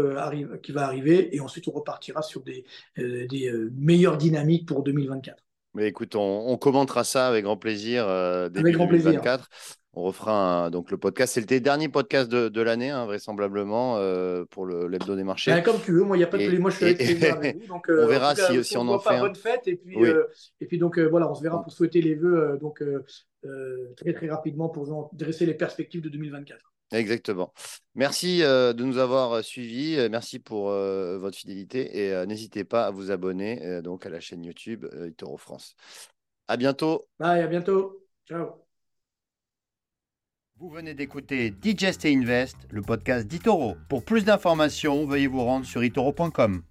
qui 0.63 0.73
va 0.73 0.85
arriver 0.85 1.35
et 1.35 1.41
ensuite 1.41 1.67
on 1.69 1.73
repartira 1.73 2.23
sur 2.23 2.43
des, 2.43 2.65
des 2.97 3.53
meilleures 3.73 4.19
dynamiques 4.19 4.67
pour 4.67 4.83
2024. 4.83 5.48
Mais 5.75 5.89
écoute, 5.89 6.15
on, 6.17 6.57
commentera 6.57 7.05
ça 7.05 7.29
avec 7.29 7.45
grand 7.45 7.57
plaisir 7.57 8.07
euh, 8.09 8.49
début 8.49 8.73
avec 8.75 8.89
2024. 8.89 9.49
On 9.99 10.03
refera 10.03 10.71
donc 10.71 10.91
le 10.91 10.97
podcast. 10.97 11.35
C'est 11.35 11.51
le 11.51 11.61
dernier 11.61 11.89
podcast 11.89 12.31
de, 12.31 12.61
l'année, 12.63 12.91
hein, 12.91 13.05
vraisemblablement, 13.07 13.97
euh, 13.97 14.45
pour 14.51 14.67
l'hebdo 14.67 15.17
des 15.17 15.25
marchés. 15.25 15.51
Ben, 15.51 15.63
comme 15.63 15.81
tu 15.81 15.93
veux, 15.93 16.05
moi, 16.05 16.17
il 16.17 16.21
n'y 16.21 16.25
a 16.25 16.29
pas 16.29 16.39
de 16.39 16.59
Moi, 16.59 16.71
je 16.71 16.77
suis 16.77 16.85
avec, 16.87 17.57
vous, 17.57 17.67
donc, 17.69 17.91
euh, 17.91 18.05
on 18.05 18.07
verra 18.07 18.35
si, 18.35 18.65
si, 18.65 18.77
on, 18.77 18.89
en 18.89 18.99
fait. 18.99 19.19
Bonne 19.19 19.35
fête. 19.35 19.67
Et 19.67 19.77
puis, 19.77 19.97
et 20.61 20.67
puis 20.67 20.79
donc, 20.79 20.99
voilà, 20.99 21.31
on 21.31 21.35
se 21.35 21.43
verra 21.43 21.63
pour 21.63 21.73
souhaiter 21.73 22.01
les 22.01 22.15
vœux 22.15 22.59
donc, 22.61 22.83
très, 23.97 24.13
très 24.13 24.29
rapidement 24.29 24.69
pour 24.69 25.11
dresser 25.13 25.47
les 25.47 25.55
perspectives 25.55 26.03
de 26.03 26.09
2024. 26.09 26.73
Exactement. 26.93 27.53
Merci 27.95 28.43
euh, 28.43 28.73
de 28.73 28.85
nous 28.85 28.99
avoir 28.99 29.33
euh, 29.33 29.43
suivis. 29.43 29.97
Euh, 29.99 30.09
merci 30.11 30.39
pour 30.39 30.69
votre 30.71 31.37
fidélité 31.37 31.99
et 31.99 32.27
n'hésitez 32.27 32.65
pas 32.65 32.87
à 32.87 32.91
vous 32.91 33.11
abonner 33.11 33.83
donc 33.83 34.07
à 34.07 34.11
la 34.11 34.21
chaîne 34.21 34.45
YouTube 34.45 34.87
Itoro 35.07 35.37
France. 35.37 35.75
À 36.47 36.57
bientôt. 36.57 37.07
Bye, 37.19 37.43
à 37.43 37.47
bientôt. 37.47 38.07
Ciao. 38.27 38.68
Vous 40.61 40.71
venez 40.71 40.93
d'écouter 40.93 41.51
Digest 41.51 42.05
et 42.05 42.13
Invest, 42.13 42.57
le 42.71 42.83
podcast 42.83 43.29
d'Itoro. 43.29 43.77
Pour 43.89 44.05
plus 44.05 44.25
d'informations, 44.25 45.07
veuillez 45.07 45.29
vous 45.29 45.45
rendre 45.45 45.65
sur 45.65 45.85
itoro.com. 45.85 46.63